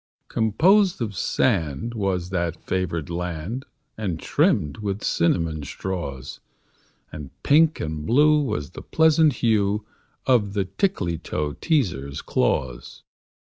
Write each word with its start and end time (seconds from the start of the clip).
Composed 0.29 0.99
of 0.99 1.15
sand 1.15 1.93
was 1.93 2.31
that 2.31 2.55
favored 2.65 3.11
land, 3.11 3.65
And 3.99 4.19
trimmed 4.19 4.77
with 4.77 5.03
cinnamon 5.03 5.61
straws; 5.61 6.39
And 7.11 7.29
pink 7.43 7.79
and 7.79 8.03
blue 8.03 8.41
was 8.41 8.71
the 8.71 8.81
pleasing 8.81 9.29
hue 9.29 9.85
Of 10.25 10.53
the 10.53 10.65
Tickletoeteaser's 10.65 12.23
claws. 12.23 13.03